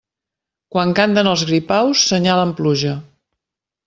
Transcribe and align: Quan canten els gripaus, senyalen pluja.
Quan 0.75 0.93
canten 0.99 1.29
els 1.31 1.43
gripaus, 1.49 2.05
senyalen 2.13 2.55
pluja. 2.61 2.95